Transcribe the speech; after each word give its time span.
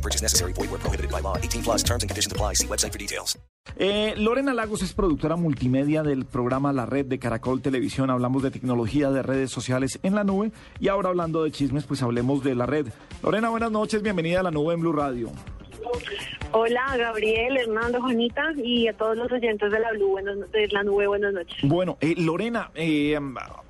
No 0.00 0.02
purchase 0.02 0.22
necessary. 0.22 0.54
Void 0.54 0.70
where 0.70 0.80
prohibited 0.80 1.10
by 1.10 1.20
law. 1.20 1.36
18 1.36 1.62
plus 1.62 1.82
terms 1.84 2.02
and 2.02 2.08
conditions 2.08 2.32
apply. 2.32 2.54
See 2.54 2.66
website 2.66 2.90
for 2.90 2.98
details. 2.98 3.38
Lorena 4.16 4.54
Lagos 4.54 4.82
es 4.82 4.94
productora 4.94 5.36
multimedia 5.36 6.02
del 6.02 6.24
programa 6.24 6.72
La 6.72 6.86
Red 6.86 7.06
de 7.06 7.18
Caracol 7.18 7.60
Televisión. 7.60 8.08
Hablamos 8.08 8.42
de 8.42 8.50
tecnología, 8.50 9.10
de 9.10 9.22
redes 9.22 9.50
sociales 9.50 9.98
en 10.02 10.14
la 10.14 10.24
nube. 10.24 10.52
Y 10.78 10.88
ahora 10.88 11.10
hablando 11.10 11.44
de 11.44 11.50
chismes, 11.50 11.84
pues 11.84 12.02
hablemos 12.02 12.42
de 12.42 12.54
la 12.54 12.64
red. 12.64 12.86
Lorena, 13.22 13.50
buenas 13.50 13.70
noches. 13.70 14.02
Bienvenida 14.02 14.40
a 14.40 14.42
la 14.42 14.50
nube 14.50 14.72
en 14.72 14.80
Blue 14.80 14.92
Radio. 14.92 15.30
Hola, 16.52 16.96
Gabriel, 16.96 17.56
Hernando, 17.58 18.00
Juanita 18.00 18.42
y 18.62 18.88
a 18.88 18.92
todos 18.96 19.16
los 19.16 19.30
oyentes 19.30 19.70
de 19.70 19.78
la, 19.78 19.92
Blue, 19.92 20.08
buenos- 20.08 20.50
de 20.50 20.66
la 20.68 20.82
nube, 20.82 21.06
buenas 21.06 21.32
noches. 21.32 21.56
Bueno, 21.62 21.96
eh, 22.00 22.14
Lorena, 22.18 22.70
eh, 22.74 23.18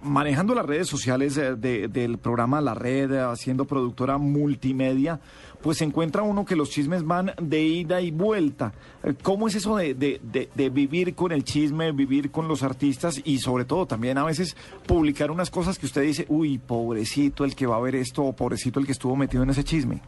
manejando 0.03 0.55
las 0.55 0.65
redes 0.65 0.89
sociales 0.89 1.37
eh, 1.37 1.57
de- 1.57 1.89
del 1.89 2.17
programa 2.19 2.61
La 2.63 2.73
Red, 2.75 3.13
eh, 3.13 3.37
siendo 3.37 3.67
productora 3.67 4.17
multimedia, 4.17 5.21
pues 5.61 5.77
se 5.79 5.85
encuentra 5.85 6.23
uno 6.23 6.47
que 6.47 6.57
los 6.57 6.71
chismes 6.71 7.05
van 7.05 7.33
de 7.41 7.61
ida 7.63 8.01
y 8.01 8.11
vuelta. 8.13 8.73
Eh, 9.05 9.13
¿Cómo 9.23 9.47
es 9.49 9.57
eso 9.57 9.77
de, 9.77 9.93
de- 9.93 10.19
de- 10.23 10.49
de 10.55 10.71
vivir 10.71 11.15
con 11.15 11.33
el 11.33 11.45
chisme, 11.45 11.93
vivir 11.93 12.31
con 12.31 12.49
los 12.49 12.63
artistas 12.63 13.21
y 13.25 13.41
sobre 13.41 13.67
todo 13.67 13.85
también 13.85 14.17
a 14.17 14.25
veces 14.25 14.57
publicar 14.87 15.31
unas 15.31 15.51
cosas 15.51 15.79
que 15.79 15.85
usted 15.85 16.01
dice, 16.03 16.25
uy, 16.31 16.57
pobrecito 16.57 17.45
el 17.45 17.55
que 17.55 17.67
va 17.67 17.77
a 17.77 17.81
ver 17.81 17.95
esto 17.95 18.23
o 18.25 18.33
pobrecito 18.35 18.81
el 18.81 18.87
que 18.87 18.93
estuvo 18.93 19.17
metido 19.17 19.43
en 19.43 19.51
ese 19.51 19.65
chisme? 19.65 20.01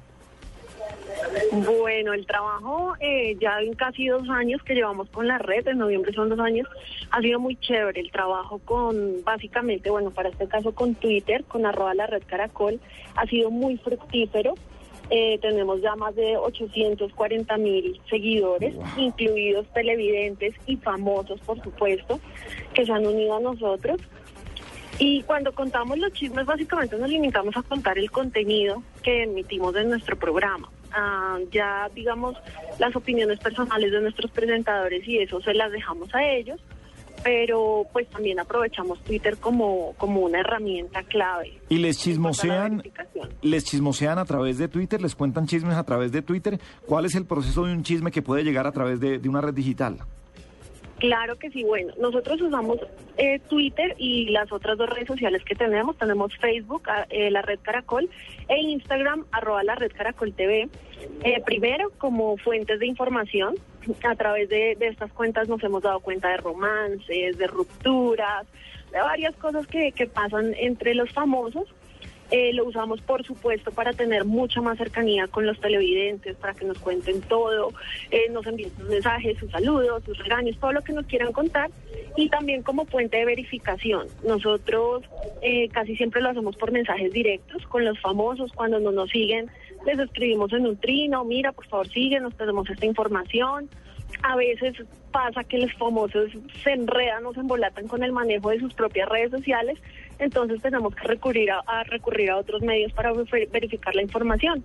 Bueno, 2.03 2.14
el 2.14 2.27
trabajo 2.27 2.95
eh, 2.98 3.36
ya 3.41 3.61
en 3.61 3.75
casi 3.75 4.08
dos 4.08 4.28
años 4.28 4.61
que 4.64 4.75
llevamos 4.75 5.08
con 5.11 5.28
la 5.28 5.39
red, 5.39 5.69
en 5.69 5.78
noviembre 5.78 6.12
son 6.12 6.31
dos 6.31 6.41
años, 6.41 6.67
ha 7.12 7.20
sido 7.20 7.39
muy 7.39 7.55
chévere. 7.55 8.00
El 8.00 8.11
trabajo 8.11 8.58
con, 8.64 9.22
básicamente, 9.22 9.89
bueno, 9.89 10.11
para 10.11 10.30
este 10.30 10.48
caso 10.48 10.75
con 10.75 10.97
Twitter, 10.97 11.45
con 11.45 11.64
arroba 11.64 11.95
la 11.95 12.08
red 12.08 12.25
caracol, 12.27 12.80
ha 13.14 13.25
sido 13.27 13.53
muy 13.53 13.77
fructífero. 13.77 14.55
Eh, 15.11 15.39
tenemos 15.41 15.80
ya 15.80 15.95
más 15.95 16.17
de 16.17 16.36
840 16.36 17.56
mil 17.58 18.00
seguidores, 18.11 18.75
incluidos 18.97 19.73
televidentes 19.73 20.56
y 20.67 20.78
famosos, 20.78 21.39
por 21.42 21.62
supuesto, 21.62 22.19
que 22.75 22.84
se 22.84 22.91
han 22.91 23.06
unido 23.06 23.36
a 23.36 23.41
nosotros. 23.41 24.00
Y 24.98 25.23
cuando 25.23 25.53
contamos 25.53 25.98
los 25.98 26.12
chismes, 26.14 26.47
básicamente 26.47 26.98
nos 26.98 27.08
limitamos 27.08 27.56
a 27.56 27.62
contar 27.62 27.97
el 27.97 28.11
contenido 28.11 28.83
que 29.05 29.23
emitimos 29.23 29.77
en 29.77 29.91
nuestro 29.91 30.19
programa. 30.19 30.69
Ah, 30.95 31.39
ya, 31.51 31.89
digamos, 31.95 32.37
las 32.79 32.95
opiniones 32.95 33.39
personales 33.39 33.91
de 33.91 34.01
nuestros 34.01 34.31
presentadores 34.31 35.07
y 35.07 35.19
eso 35.19 35.41
se 35.41 35.55
las 35.55 35.73
dejamos 35.73 36.15
a 36.15 36.23
ellos, 36.23 36.61
pero 37.23 37.87
pues 37.93 38.09
también 38.09 38.41
aprovechamos 38.41 39.03
Twitter 39.05 39.37
como, 39.39 39.95
como 39.97 40.20
una 40.20 40.41
herramienta 40.41 41.03
clave. 41.05 41.59
Y 41.69 41.79
les 41.79 41.98
chismosean, 41.98 42.83
les 43.41 43.65
chismosean 43.65 44.19
a 44.19 44.25
través 44.25 44.59
de 44.59 44.69
Twitter, 44.69 45.01
les 45.01 45.15
cuentan 45.15 45.47
chismes 45.47 45.77
a 45.77 45.85
través 45.85 46.13
de 46.13 46.23
Twitter. 46.23 46.61
¿Cuál 46.87 47.07
es 47.07 47.15
el 47.15 47.25
proceso 47.25 47.65
de 47.65 47.73
un 47.73 47.83
chisme 47.83 48.11
que 48.11 48.23
puede 48.23 48.45
llegar 48.45 48.67
a 48.67 48.73
través 48.73 49.01
de, 49.01 49.19
de 49.19 49.29
una 49.29 49.41
red 49.41 49.55
digital? 49.55 49.98
Claro 51.03 51.36
que 51.36 51.50
sí, 51.50 51.64
bueno, 51.64 51.92
nosotros 51.98 52.41
usamos 52.41 52.78
eh, 53.17 53.41
Twitter 53.48 53.97
y 53.98 54.27
las 54.31 54.53
otras 54.53 54.78
dos 54.78 54.89
redes 54.89 55.08
sociales 55.08 55.42
que 55.45 55.56
tenemos, 55.56 55.98
tenemos 55.98 56.33
Facebook, 56.36 56.89
a- 56.89 57.08
eh, 57.11 57.28
la 57.28 57.42
red 57.42 57.58
Caracol, 57.61 58.08
e 58.48 58.61
Instagram, 58.61 59.24
arroba 59.33 59.64
la 59.64 59.74
red 59.74 59.90
Caracol 59.90 60.33
TV. 60.33 60.68
Eh, 61.24 61.42
primero, 61.45 61.90
como 61.98 62.36
fuentes 62.36 62.79
de 62.79 62.86
información, 62.86 63.57
a 64.08 64.14
través 64.14 64.48
de, 64.48 64.77
de 64.79 64.86
estas 64.86 65.13
cuentas 65.13 65.48
nos 65.48 65.61
hemos 65.64 65.83
dado 65.83 65.98
cuenta 65.98 66.29
de 66.29 66.36
romances, 66.36 67.36
de 67.36 67.46
rupturas, 67.48 68.46
de 68.92 69.01
varias 69.01 69.34
cosas 69.34 69.67
que, 69.67 69.90
que 69.90 70.07
pasan 70.07 70.55
entre 70.55 70.95
los 70.95 71.11
famosos. 71.11 71.64
Eh, 72.33 72.55
lo 72.55 72.65
usamos, 72.65 73.03
por 73.03 73.23
supuesto, 73.27 73.70
para 73.73 73.93
tener 73.93 74.25
mucha 74.25 74.63
más 74.63 74.79
cercanía 74.79 75.27
con 75.27 75.47
los 75.47 75.61
televidentes, 75.61 76.35
para 76.37 76.55
que 76.55 76.65
nos 76.65 76.79
cuenten 76.79 77.20
todo, 77.20 77.75
eh, 78.11 78.31
nos 78.31 78.47
envíen 78.47 78.70
sus 78.75 78.89
mensajes, 78.89 79.37
sus 79.37 79.51
saludos, 79.51 80.03
sus 80.05 80.17
regaños, 80.17 80.57
todo 80.59 80.73
lo 80.73 80.83
que 80.83 80.95
nos 80.95 81.05
quieran 81.05 81.35
contar. 81.35 81.70
Y 82.17 82.31
también 82.31 82.63
como 82.63 82.87
puente 82.87 83.19
de 83.19 83.27
verificación. 83.27 84.07
Nosotros 84.27 85.05
eh, 85.43 85.69
casi 85.69 85.95
siempre 85.95 86.23
lo 86.23 86.31
hacemos 86.31 86.57
por 86.57 86.73
mensajes 86.73 87.13
directos 87.13 87.67
con 87.67 87.85
los 87.85 88.01
famosos. 88.01 88.51
Cuando 88.53 88.81
no 88.81 88.93
nos 88.93 89.11
siguen, 89.11 89.51
les 89.85 89.99
escribimos 89.99 90.55
en 90.55 90.67
un 90.67 90.79
trino, 90.79 91.25
mira, 91.27 91.53
por 91.53 91.67
favor, 91.67 91.89
síguenos, 91.89 92.35
tenemos 92.35 92.69
esta 92.70 92.87
información. 92.87 93.69
A 94.22 94.36
veces 94.36 94.74
pasa 95.10 95.42
que 95.44 95.58
los 95.58 95.72
famosos 95.74 96.30
se 96.62 96.70
enredan 96.72 97.27
o 97.27 97.34
se 97.34 97.40
embolatan 97.40 97.88
con 97.88 98.02
el 98.02 98.12
manejo 98.12 98.50
de 98.50 98.60
sus 98.60 98.72
propias 98.72 99.08
redes 99.08 99.30
sociales, 99.30 99.78
entonces 100.18 100.62
tenemos 100.62 100.94
que 100.94 101.02
recurrir 101.06 101.50
a, 101.50 101.58
a 101.66 101.83
recurrir 101.84 102.30
a 102.30 102.38
otros 102.38 102.62
medios 102.62 102.92
para 102.92 103.12
ver- 103.12 103.48
verificar 103.50 103.94
la 103.94 104.02
información. 104.02 104.64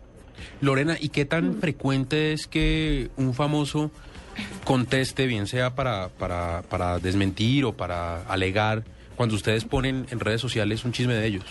Lorena, 0.61 0.95
¿y 0.99 1.09
qué 1.09 1.25
tan 1.25 1.55
frecuente 1.55 2.31
es 2.33 2.47
que 2.47 3.09
un 3.17 3.33
famoso 3.33 3.91
conteste, 4.63 5.25
bien 5.25 5.47
sea 5.47 5.73
para, 5.73 6.09
para, 6.09 6.61
para 6.69 6.99
desmentir 6.99 7.65
o 7.65 7.73
para 7.73 8.21
alegar, 8.27 8.83
cuando 9.15 9.35
ustedes 9.35 9.65
ponen 9.65 10.05
en 10.11 10.19
redes 10.19 10.39
sociales 10.39 10.85
un 10.85 10.91
chisme 10.91 11.15
de 11.15 11.25
ellos? 11.25 11.43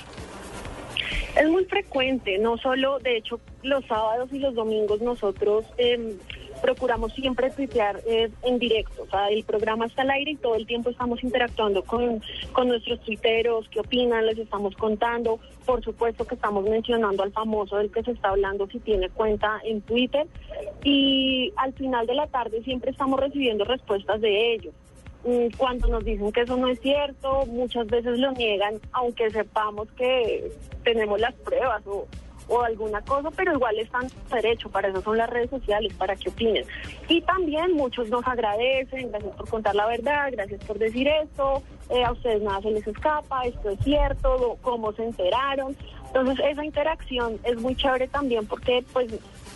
Es 1.37 1.49
muy 1.49 1.65
frecuente, 1.65 2.39
no 2.39 2.57
solo, 2.57 2.99
de 3.01 3.19
hecho, 3.19 3.41
los 3.63 3.85
sábados 3.87 4.33
y 4.33 4.39
los 4.39 4.55
domingos 4.55 5.03
nosotros 5.03 5.67
em, 5.77 6.13
procuramos 6.61 7.13
siempre 7.13 7.51
tuitear 7.51 8.01
eh, 8.07 8.31
en 8.43 8.59
directo. 8.59 9.03
O 9.03 9.07
sea, 9.07 9.29
el 9.29 9.45
programa 9.45 9.87
está 9.87 10.03
al 10.03 10.11
aire 10.11 10.33
y 10.33 10.37
todo 10.37 10.55
el 10.55 10.67
tiempo 10.67 10.91
estamos 10.91 11.23
interactuando 11.23 11.83
con, 11.83 12.23
con 12.53 12.69
nuestros 12.69 13.01
tuiteros, 13.01 13.69
qué 13.71 13.81
opinan, 13.81 14.27
les 14.27 14.39
estamos 14.39 14.75
contando. 14.77 15.39
Por 15.65 15.83
supuesto 15.83 16.25
que 16.25 16.35
estamos 16.35 16.65
mencionando 16.65 17.23
al 17.23 17.33
famoso 17.33 17.77
del 17.77 17.91
que 17.91 18.03
se 18.03 18.13
está 18.13 18.31
hablando 18.31 18.67
si 18.69 18.79
tiene 18.81 19.09
cuenta 19.11 19.61
en 19.65 19.81
Twitter. 19.83 20.27
Y 20.85 21.53
al 21.57 21.73
final 21.75 22.07
de 22.07 22.15
la 22.15 22.27
tarde 22.27 22.63
siempre 22.63 22.91
estamos 22.91 23.21
recibiendo 23.21 23.65
respuestas 23.65 24.21
de 24.21 24.55
ellos. 24.55 24.75
Mm, 25.25 25.57
Cuando 25.57 25.89
nos 25.89 26.05
dicen 26.05 26.31
que 26.31 26.43
eso 26.43 26.57
no 26.57 26.69
es 26.69 26.81
cierto, 26.81 27.47
muchas 27.47 27.87
veces 27.89 28.19
lo 28.19 28.31
niegan, 28.33 28.75
aunque 28.93 29.29
sepamos 29.31 29.89
que 29.93 30.53
tenemos 30.85 31.21
las 31.21 31.35
pruebas 31.35 31.85
o, 31.87 32.07
o 32.49 32.63
alguna 32.63 33.01
cosa, 33.03 33.31
pero 33.31 33.53
igual 33.53 33.79
están 33.79 34.09
derecho, 34.31 34.69
para 34.69 34.89
eso 34.89 35.03
son 35.03 35.19
las 35.19 35.29
redes 35.29 35.51
sociales, 35.51 35.93
para 35.95 36.17
que 36.17 36.29
opinen. 36.29 36.65
Y 37.09 37.21
también 37.23 37.73
muchos 37.73 38.09
nos 38.09 38.27
agradecen, 38.27 39.11
gracias 39.11 39.35
por 39.37 39.49
contar 39.49 39.75
la 39.75 39.87
verdad, 39.87 40.29
gracias 40.33 40.63
por 40.65 40.79
decir 40.79 41.09
esto, 41.09 41.63
eh, 41.91 42.05
a 42.05 42.13
ustedes 42.13 42.43
nada 42.43 42.61
se 42.63 42.71
les 42.71 42.87
escapa, 42.87 43.43
esto 43.45 43.71
es 43.71 43.79
cierto, 43.81 44.59
cómo 44.63 44.93
se 44.93 45.05
enteraron. 45.05 45.77
Entonces 46.07 46.45
esa 46.47 46.65
interacción 46.65 47.39
es 47.45 47.61
muy 47.61 47.75
chévere 47.77 48.09
también 48.09 48.47
porque 48.47 48.85
pues 48.93 49.09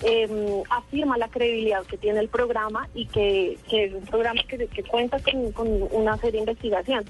eh, 0.02 0.62
afirma 0.70 1.18
la 1.18 1.28
credibilidad 1.28 1.84
que 1.84 1.96
tiene 1.96 2.20
el 2.20 2.28
programa 2.28 2.88
y 2.94 3.06
que, 3.06 3.58
es 3.70 3.94
un 3.94 4.04
programa 4.06 4.42
que, 4.48 4.82
cuenta 4.84 5.18
con, 5.20 5.52
con 5.52 5.68
una 5.92 6.16
seria 6.18 6.40
investigación. 6.40 7.04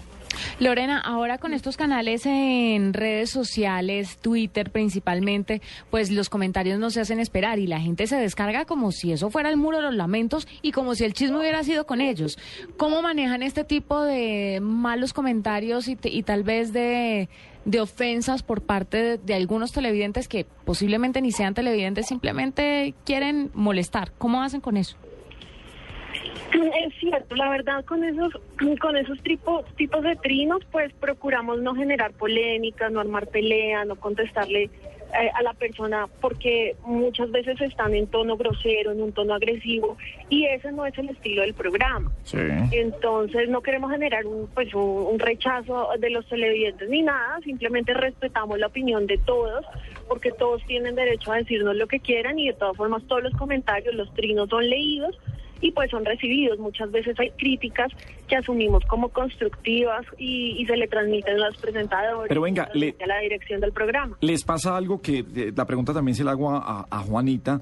Lorena, 0.59 0.99
ahora 0.99 1.39
con 1.39 1.55
estos 1.55 1.77
canales 1.77 2.27
en 2.27 2.93
redes 2.93 3.31
sociales, 3.31 4.19
Twitter 4.19 4.71
principalmente, 4.71 5.63
pues 5.91 6.11
los 6.11 6.29
comentarios 6.29 6.79
no 6.79 6.91
se 6.91 7.01
hacen 7.01 7.19
esperar 7.19 7.59
y 7.59 7.67
la 7.67 7.81
gente 7.81 8.07
se 8.07 8.17
descarga 8.17 8.65
como 8.65 8.93
si 8.93 9.13
eso 9.13 9.31
fuera 9.31 9.49
el 9.49 9.57
muro 9.57 9.79
de 9.79 9.85
los 9.85 9.95
lamentos 9.95 10.47
y 10.63 10.73
como 10.73 10.95
si 10.95 11.05
el 11.05 11.15
chisme 11.15 11.39
hubiera 11.39 11.65
sido 11.65 11.87
con 11.87 12.01
ellos. 12.01 12.39
¿Cómo 12.77 13.03
manejan 13.03 13.43
este 13.43 13.65
tipo 13.65 14.03
de 14.03 14.61
malos 14.61 15.13
comentarios 15.13 15.89
y, 15.89 15.99
y 16.05 16.23
tal 16.23 16.43
vez 16.43 16.73
de, 16.73 17.29
de 17.65 17.81
ofensas 17.81 18.43
por 18.43 18.63
parte 18.63 19.19
de, 19.19 19.35
algunos 19.35 19.73
televidentes 19.73 20.29
que 20.29 20.47
posiblemente 20.65 21.21
ni 21.21 21.33
sean 21.33 21.55
televidentes, 21.55 22.07
simplemente 22.07 22.95
quieren 23.05 23.51
molestar? 23.55 24.13
¿Cómo 24.19 24.43
hacen 24.43 24.61
con 24.61 24.77
eso? 24.77 24.97
Es 26.53 26.95
cierto, 26.99 27.37
la 27.37 27.49
verdad 27.49 27.85
con 27.85 28.03
esos 28.03 28.33
con 28.81 28.97
esos 28.97 29.23
tipo- 29.23 29.65
tipos 29.77 30.03
de 30.03 30.17
trinos 30.17 30.61
pues 30.73 30.93
procuramos 30.95 31.61
no 31.61 31.75
generar 31.75 32.13
polémicas, 32.13 32.91
no 32.91 33.01
armar 33.01 33.29
pelea, 33.29 33.85
no 33.85 33.95
contestarle 33.97 34.69
a 35.13 35.43
la 35.43 35.53
persona 35.55 36.07
porque 36.21 36.77
muchas 36.85 37.31
veces 37.31 37.61
están 37.61 37.95
en 37.95 38.07
tono 38.07 38.37
grosero, 38.37 38.93
en 38.93 39.03
un 39.03 39.13
tono 39.13 39.35
agresivo 39.35 39.97
y 40.29 40.47
ese 40.47 40.73
no 40.73 40.87
es 40.87 40.97
el 40.99 41.09
estilo 41.09 41.43
del 41.43 41.55
programa. 41.55 42.13
Sí. 42.23 42.39
Entonces 42.73 43.49
no 43.49 43.61
queremos 43.61 43.91
generar 43.91 44.27
un, 44.27 44.49
pues, 44.49 44.73
un, 44.75 45.07
un 45.13 45.19
rechazo 45.19 45.89
de 45.99 46.11
los 46.11 46.27
televidentes 46.27 46.89
ni 46.89 47.03
nada, 47.03 47.41
simplemente 47.45 47.95
respetamos 47.95 48.59
la 48.59 48.69
opinión 48.69 49.07
de 49.07 49.19
todos, 49.19 49.65
porque 50.09 50.31
todos 50.33 50.65
tienen 50.67 50.95
derecho 50.95 51.33
a 51.33 51.37
decirnos 51.37 51.77
lo 51.77 51.87
que 51.87 52.01
quieran 52.01 52.39
y 52.39 52.49
de 52.49 52.55
todas 52.55 52.77
formas 52.77 53.03
todos 53.07 53.23
los 53.23 53.35
comentarios, 53.35 53.95
los 53.95 54.13
trinos 54.15 54.49
son 54.49 54.69
leídos 54.69 55.19
y 55.61 55.73
pues 55.73 55.91
son 55.91 56.05
recibidos. 56.05 56.59
Muchas 56.59 56.91
veces 56.91 57.19
hay 57.21 57.31
críticas 57.33 57.93
que 58.29 58.37
asumimos 58.37 58.85
como 58.87 59.09
constructivas 59.09 60.05
y, 60.19 60.57
y 60.61 60.67
se 60.67 60.77
le 60.77 60.87
transmiten 60.89 61.35
a 61.41 61.47
los 61.49 61.57
presentadores 61.59 62.29
Pero 62.29 62.41
venga, 62.43 62.69
le- 62.75 62.95
a 63.03 63.07
la 63.07 63.19
dirección 63.21 63.61
del 63.61 63.73
programa. 63.73 64.17
¿Les 64.21 64.45
pasa 64.45 64.77
algo 64.77 65.01
que 65.01 65.19
eh, 65.35 65.53
la 65.55 65.65
pregunta 65.67 65.93
también 65.93 66.15
se 66.15 66.25
la 66.25 66.33
hago 66.33 66.51
a, 66.51 66.87
a 66.91 66.99
Juanita? 67.01 67.61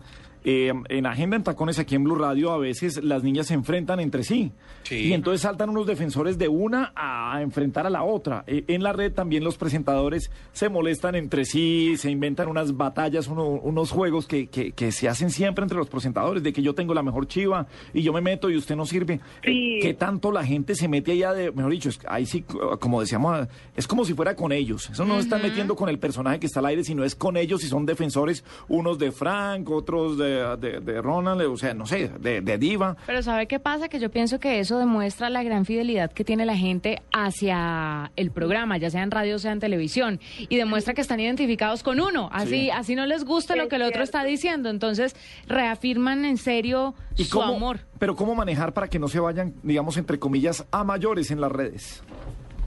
Eh, 0.50 0.72
en 0.88 1.04
Agenda 1.04 1.36
en 1.36 1.42
Tacones 1.42 1.78
aquí 1.78 1.94
en 1.94 2.04
Blue 2.04 2.14
Radio 2.14 2.52
a 2.52 2.56
veces 2.56 3.04
las 3.04 3.22
niñas 3.22 3.48
se 3.48 3.52
enfrentan 3.54 4.00
entre 4.00 4.22
sí. 4.24 4.50
Sí. 4.84 4.94
Y 5.08 5.12
entonces 5.12 5.42
saltan 5.42 5.68
unos 5.68 5.86
defensores 5.86 6.38
de 6.38 6.48
una 6.48 6.90
a 6.96 7.42
enfrentar 7.42 7.86
a 7.86 7.90
la 7.90 8.02
otra. 8.02 8.44
Eh, 8.46 8.64
en 8.68 8.82
la 8.82 8.94
red 8.94 9.12
también 9.12 9.44
los 9.44 9.58
presentadores 9.58 10.30
se 10.54 10.70
molestan 10.70 11.16
entre 11.16 11.44
sí, 11.44 11.96
se 11.98 12.10
inventan 12.10 12.48
unas 12.48 12.74
batallas, 12.78 13.28
uno- 13.28 13.44
unos 13.46 13.90
juegos 13.90 14.26
que, 14.26 14.46
que- 14.46 14.72
que 14.72 14.90
se 14.90 15.06
hacen 15.06 15.28
siempre 15.30 15.64
entre 15.64 15.76
los 15.76 15.90
presentadores, 15.90 16.42
de 16.42 16.54
que 16.54 16.62
yo 16.62 16.74
tengo 16.74 16.94
la 16.94 17.02
mejor 17.02 17.26
chiva 17.26 17.66
y 17.92 18.00
yo 18.00 18.14
me 18.14 18.22
meto 18.22 18.48
y 18.48 18.56
usted 18.56 18.74
no 18.74 18.86
sirve. 18.86 19.20
Sí. 19.44 19.76
Eh, 19.76 19.78
¿Qué 19.82 19.92
tanto 19.92 20.32
la 20.32 20.44
gente 20.46 20.74
se 20.74 20.88
mete 20.88 21.12
allá 21.12 21.34
de, 21.34 21.52
mejor 21.52 21.72
dicho, 21.72 21.90
es- 21.90 22.00
ahí 22.08 22.24
sí, 22.24 22.42
como 22.80 23.02
decíamos, 23.02 23.46
es 23.76 23.86
como 23.86 24.06
si 24.06 24.14
fuera 24.14 24.34
con 24.34 24.52
ellos. 24.52 24.88
Eso 24.88 25.04
no 25.04 25.18
están 25.18 25.42
metiendo 25.42 25.76
con 25.76 25.90
el 25.90 25.98
personaje 25.98 26.40
que 26.40 26.46
está 26.46 26.60
al 26.60 26.66
aire, 26.66 26.84
sino 26.84 27.04
es 27.04 27.14
con 27.14 27.36
ellos 27.36 27.62
y 27.64 27.66
son 27.68 27.84
defensores, 27.84 28.44
unos 28.68 28.98
de 28.98 29.12
Frank, 29.12 29.68
otros 29.70 30.16
de, 30.16 30.37
de- 30.56 30.80
de 30.80 31.02
Ronald, 31.02 31.42
o 31.42 31.56
sea, 31.56 31.74
no 31.74 31.86
sé, 31.86 32.08
de, 32.20 32.40
de 32.40 32.58
Diva. 32.58 32.96
Pero 33.06 33.22
¿sabe 33.22 33.46
qué 33.46 33.58
pasa? 33.58 33.88
Que 33.88 33.98
yo 33.98 34.10
pienso 34.10 34.38
que 34.40 34.58
eso 34.60 34.78
demuestra 34.78 35.30
la 35.30 35.42
gran 35.42 35.64
fidelidad 35.64 36.12
que 36.12 36.24
tiene 36.24 36.44
la 36.46 36.56
gente 36.56 37.02
hacia 37.12 38.10
el 38.16 38.30
programa, 38.30 38.76
ya 38.78 38.90
sea 38.90 39.02
en 39.02 39.10
radio 39.10 39.36
o 39.36 39.38
sea 39.38 39.52
en 39.52 39.60
televisión, 39.60 40.20
y 40.48 40.56
demuestra 40.56 40.94
que 40.94 41.00
están 41.00 41.20
identificados 41.20 41.82
con 41.82 42.00
uno, 42.00 42.28
así, 42.32 42.48
Sí. 42.48 42.70
así 42.70 42.94
no 42.94 43.06
les 43.06 43.24
gusta 43.24 43.56
lo 43.56 43.68
que 43.68 43.76
el 43.76 43.82
otro 43.82 43.92
cierto. 44.04 44.04
está 44.04 44.24
diciendo, 44.24 44.70
entonces 44.70 45.14
reafirman 45.46 46.24
en 46.24 46.36
serio 46.36 46.94
¿Y 47.16 47.24
su 47.24 47.38
cómo, 47.38 47.56
amor. 47.56 47.80
Pero 47.98 48.14
¿cómo 48.16 48.34
manejar 48.34 48.72
para 48.74 48.88
que 48.88 48.98
no 48.98 49.08
se 49.08 49.20
vayan, 49.20 49.54
digamos, 49.62 49.96
entre 49.96 50.18
comillas, 50.18 50.64
a 50.70 50.84
mayores 50.84 51.30
en 51.30 51.40
las 51.40 51.50
redes? 51.52 52.02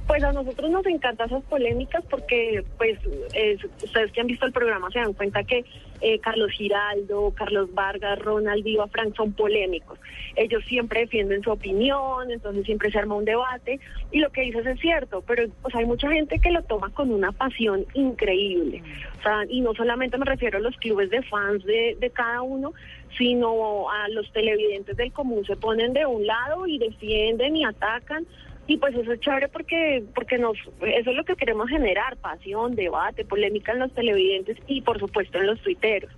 Pues 0.07 0.23
a 0.23 0.31
nosotros 0.33 0.69
nos 0.69 0.85
encantan 0.87 1.27
esas 1.27 1.43
polémicas 1.43 2.03
porque, 2.09 2.63
pues, 2.77 2.99
eh, 3.33 3.57
ustedes 3.83 4.11
que 4.11 4.21
han 4.21 4.27
visto 4.27 4.45
el 4.45 4.51
programa 4.51 4.89
se 4.91 4.99
dan 4.99 5.13
cuenta 5.13 5.43
que 5.43 5.63
eh, 6.01 6.19
Carlos 6.19 6.51
Giraldo, 6.51 7.31
Carlos 7.35 7.73
Vargas, 7.73 8.19
Ronald 8.19 8.63
Viva, 8.63 8.87
Frank 8.87 9.15
son 9.15 9.33
polémicos. 9.33 9.99
Ellos 10.35 10.63
siempre 10.65 11.01
defienden 11.01 11.43
su 11.43 11.51
opinión, 11.51 12.31
entonces 12.31 12.65
siempre 12.65 12.91
se 12.91 12.99
arma 12.99 13.15
un 13.15 13.25
debate 13.25 13.79
y 14.11 14.19
lo 14.19 14.31
que 14.31 14.41
dices 14.41 14.65
es 14.65 14.79
cierto, 14.79 15.23
pero 15.25 15.45
sea, 15.71 15.79
hay 15.79 15.85
mucha 15.85 16.09
gente 16.11 16.39
que 16.39 16.49
lo 16.49 16.63
toma 16.63 16.89
con 16.89 17.11
una 17.11 17.31
pasión 17.31 17.85
increíble. 17.93 18.81
O 19.19 19.21
sea, 19.21 19.45
y 19.47 19.61
no 19.61 19.73
solamente 19.75 20.17
me 20.17 20.25
refiero 20.25 20.57
a 20.57 20.61
los 20.61 20.75
clubes 20.77 21.09
de 21.09 21.21
fans 21.23 21.63
de, 21.63 21.95
de 21.99 22.09
cada 22.09 22.41
uno, 22.41 22.73
sino 23.17 23.89
a 23.89 24.07
los 24.09 24.31
televidentes 24.31 24.97
del 24.97 25.11
común 25.11 25.45
se 25.45 25.55
ponen 25.55 25.93
de 25.93 26.05
un 26.05 26.25
lado 26.25 26.65
y 26.65 26.77
defienden 26.79 27.55
y 27.55 27.63
atacan 27.63 28.25
y 28.71 28.77
pues 28.77 28.95
eso 28.95 29.11
es 29.11 29.19
chévere 29.19 29.49
porque 29.49 30.01
porque 30.15 30.37
nos 30.37 30.57
eso 30.81 31.09
es 31.09 31.15
lo 31.17 31.25
que 31.25 31.35
queremos 31.35 31.67
generar 31.67 32.15
pasión 32.15 32.73
debate 32.73 33.25
polémica 33.25 33.73
en 33.73 33.79
los 33.79 33.91
televidentes 33.91 34.57
y 34.65 34.79
por 34.79 34.97
supuesto 34.97 35.39
en 35.39 35.47
los 35.47 35.59
tuiteros. 35.59 36.09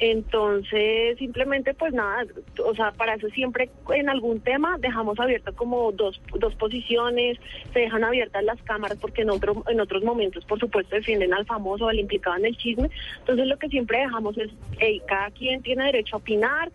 Entonces 0.00 1.16
simplemente 1.16 1.74
pues 1.74 1.94
nada 1.94 2.26
o 2.64 2.74
sea 2.74 2.90
para 2.90 3.14
eso 3.14 3.28
siempre 3.28 3.70
en 3.94 4.08
algún 4.08 4.40
tema 4.40 4.78
dejamos 4.80 5.20
abierto 5.20 5.54
como 5.54 5.92
dos 5.92 6.20
dos 6.40 6.56
posiciones 6.56 7.38
se 7.72 7.78
dejan 7.78 8.02
abiertas 8.02 8.42
las 8.42 8.60
cámaras 8.62 8.98
porque 8.98 9.22
en 9.22 9.30
otro 9.30 9.62
en 9.68 9.80
otros 9.80 10.02
momentos 10.02 10.44
por 10.44 10.58
supuesto 10.58 10.96
defienden 10.96 11.34
al 11.34 11.46
famoso 11.46 11.88
al 11.88 12.00
implicado 12.00 12.36
en 12.36 12.46
el 12.46 12.56
chisme. 12.56 12.90
Entonces 13.20 13.46
lo 13.46 13.56
que 13.58 13.68
siempre 13.68 14.00
dejamos 14.00 14.36
es 14.38 14.50
hey, 14.80 15.00
cada 15.06 15.30
quien 15.30 15.62
tiene 15.62 15.84
derecho 15.84 16.16
a 16.16 16.18
opinar 16.18 16.72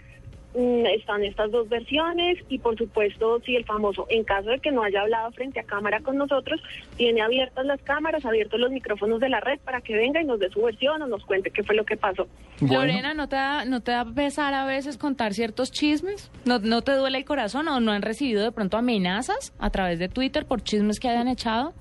están 0.54 1.24
estas 1.24 1.50
dos 1.52 1.70
versiones 1.70 2.38
y 2.50 2.60
por 2.60 2.78
supuesto 2.78 3.40
si 3.46 3.56
el 3.56 3.64
famoso 3.64 4.06
en 4.10 4.24
caso 4.26 4.50
de 4.50 4.60
que 4.60 4.72
no 4.72 4.84
haya 4.84 5.02
hablado 5.02 5.32
frente 5.32 5.62
a 5.62 5.64
cámara 5.64 6.02
con 6.02 6.18
nosotros 6.18 6.62
tiene 6.98 7.22
abiertas 7.22 7.66
las 7.66 7.82
cámaras 7.82 8.26
abiertos 8.26 8.60
los 8.60 8.70
micrófonos 8.70 9.22
de 9.22 9.30
la 9.30 9.40
red 9.40 9.60
para 9.60 9.80
que 9.80 9.94
venga 9.96 10.22
y 10.22 10.26
nos 10.26 10.40
dé 10.40 10.50
su 10.50 10.62
versión 10.62 11.02
o 11.02 11.08
nos 11.08 11.24
cuente 11.24 11.52
qué 11.52 11.64
fue 11.64 11.76
lo 11.76 11.86
que 11.86 11.96
pasó 11.96 12.28
Bueno. 12.60 12.82
Lorena, 12.82 13.14
¿no 13.14 13.30
te, 13.30 13.38
da, 13.38 13.64
¿no 13.64 13.82
te 13.82 13.92
da 13.92 14.04
pesar 14.04 14.54
a 14.54 14.66
veces 14.66 14.98
contar 14.98 15.34
ciertos 15.34 15.72
chismes? 15.72 16.30
¿No, 16.44 16.60
¿No 16.60 16.82
te 16.82 16.94
duele 16.96 17.18
el 17.18 17.26
corazón 17.26 17.70
o 17.70 17.80
no 17.80 17.92
han 17.94 18.02
recibido 18.02 18.44
de 18.44 18.52
pronto 18.52 18.76
amenazas 18.78 19.54
a 19.58 19.70
través 19.70 20.00
de 20.00 20.10
Twitter 20.10 20.46
por 20.46 20.62
chismes 20.62 21.00
que 21.00 21.08
hayan 21.08 21.30
echado? 21.30 21.74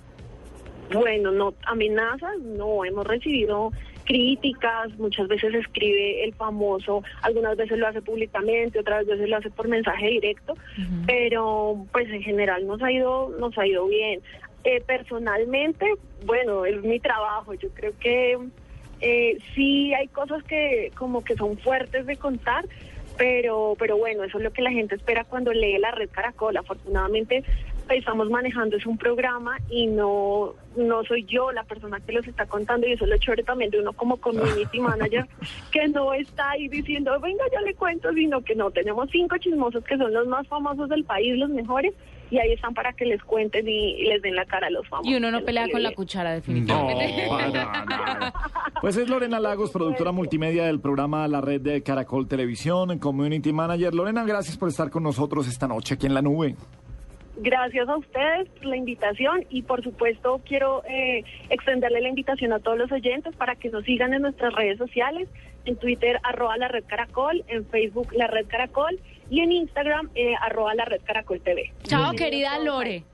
Bueno, 0.93 1.31
no 1.31 1.55
amenazas, 1.67 2.39
no 2.41 2.85
hemos 2.85 3.07
recibido 3.07 3.71
críticas, 4.11 4.99
muchas 4.99 5.29
veces 5.29 5.55
escribe 5.55 6.25
el 6.25 6.35
famoso, 6.35 7.05
algunas 7.23 7.57
veces 7.57 7.79
lo 7.79 7.87
hace 7.87 8.03
públicamente, 8.03 8.81
otras 8.81 9.07
veces 9.07 9.29
lo 9.29 9.37
hace 9.37 9.51
por 9.51 9.69
mensaje 9.69 10.09
directo, 10.09 10.55
pero 11.07 11.87
pues 11.93 12.11
en 12.11 12.21
general 12.21 12.67
nos 12.67 12.83
ha 12.83 12.91
ido 12.91 13.33
nos 13.39 13.57
ha 13.57 13.65
ido 13.69 13.87
bien. 13.87 14.21
Eh, 14.65 14.83
personalmente, 14.85 15.87
bueno, 16.27 16.65
es 16.65 16.83
mi 16.83 16.99
trabajo, 16.99 17.55
yo 17.55 17.69
creo 17.71 17.93
que 18.01 18.37
eh, 19.01 19.39
sí 19.55 19.95
hay 19.95 20.09
cosas 20.09 20.43
que 20.43 20.91
como 20.97 21.23
que 21.23 21.37
son 21.37 21.57
fuertes 21.59 22.05
de 22.05 22.17
contar, 22.17 22.65
pero 23.17 23.77
pero 23.79 23.97
bueno, 23.97 24.25
eso 24.25 24.39
es 24.39 24.45
lo 24.45 24.53
que 24.53 24.63
la 24.63 24.73
gente 24.73 24.97
espera 24.97 25.23
cuando 25.23 25.53
lee 25.53 25.79
la 25.79 25.93
red 25.93 26.11
Caracol. 26.11 26.57
Afortunadamente 26.57 27.45
estamos 27.99 28.31
manejando 28.31 28.77
es 28.77 28.87
un 28.87 28.97
programa 28.97 29.59
y 29.69 29.87
no 29.87 30.55
no 30.77 31.05
soy 31.05 31.25
yo 31.25 31.51
la 31.53 31.65
persona 31.65 32.01
que 32.01 32.13
los 32.13 32.27
está 32.27 32.47
contando 32.47 32.87
y 32.87 32.93
eso 32.93 33.05
es 33.05 33.11
lo 33.11 33.19
chévere 33.19 33.43
también 33.43 33.71
de 33.71 33.81
uno 33.81 33.93
como 33.93 34.17
community 34.19 34.81
manager 34.81 35.27
que 35.73 35.89
no 35.89 36.13
está 36.15 36.51
ahí 36.51 36.69
diciendo 36.69 37.19
venga 37.21 37.45
yo 37.53 37.61
le 37.61 37.75
cuento 37.75 38.13
sino 38.13 38.41
que 38.43 38.55
no 38.55 38.71
tenemos 38.71 39.09
cinco 39.11 39.37
chismosos 39.39 39.85
que 39.85 39.97
son 39.97 40.13
los 40.13 40.27
más 40.27 40.47
famosos 40.47 40.89
del 40.89 41.05
país 41.05 41.37
los 41.37 41.51
mejores 41.51 41.95
y 42.31 42.39
ahí 42.39 42.53
están 42.53 42.75
para 42.75 42.93
que 42.93 43.05
les 43.05 43.23
cuenten 43.23 43.69
y, 43.69 44.05
les 44.05 44.23
den 44.23 44.37
la 44.37 44.45
cara 44.45 44.69
a 44.69 44.71
los 44.71 44.87
famosos 44.89 45.11
Y 45.11 45.17
uno 45.17 45.31
no 45.31 45.45
pelea 45.45 45.69
con 45.71 45.83
la 45.83 45.93
cuchara, 45.93 46.31
No, 46.31 46.37
definitivamente. 46.37 47.27
para 47.29 47.85
nada. 47.85 48.33
Pues 48.81 48.97
es 48.97 49.09
Lorena 49.11 49.41
Lagos, 49.41 49.71
productora 49.71 50.11
multimedia 50.13 50.65
del 50.65 50.81
programa 50.81 51.27
La 51.29 51.41
Red 51.41 51.61
de 51.61 51.83
Caracol 51.83 52.29
Televisión, 52.29 52.99
Community 52.99 53.53
Manager. 53.53 53.93
Lorena, 53.93 54.25
gracias 54.25 54.57
por 54.57 54.69
estar 54.69 54.91
con 54.91 55.03
nosotros 55.03 55.49
esta 55.49 55.69
noche 55.69 55.95
aquí 55.95 56.07
en 56.07 56.15
la 56.15 56.23
nube. 56.23 56.57
Gracias 57.43 57.89
a 57.89 57.97
ustedes 57.97 58.49
por 58.51 58.67
la 58.67 58.77
invitación 58.77 59.47
y 59.49 59.63
por 59.63 59.83
supuesto 59.83 60.43
quiero 60.47 60.83
eh, 60.85 61.25
extenderle 61.49 62.03
la 62.03 62.11
invitación 62.11 62.53
a 62.53 62.59
todos 62.59 62.77
los 62.77 62.93
oyentes 62.93 63.35
para 63.35 63.57
que 63.57 63.71
nos 63.71 63.83
sigan 63.85 64.13
en 64.13 64.21
nuestras 64.21 64.53
redes 64.53 64.77
sociales, 64.77 65.27
en 65.65 65.77
Twitter 65.77 66.21
arroba 66.23 66.59
la 66.59 66.69
red 66.69 66.85
caracol, 66.87 67.43
en 67.49 67.65
Facebook 67.65 68.13
la 68.13 68.27
red 68.27 68.47
caracol 68.47 69.01
y 69.31 69.41
en 69.41 69.53
Instagram 69.53 70.11
eh, 70.15 70.35
arroba 70.39 70.75
la 70.75 70.85
red 70.85 71.01
caracol 71.03 71.41
TV. 71.41 71.73
Chao, 71.85 72.13
querida. 72.13 72.59
Lore. 72.59 73.05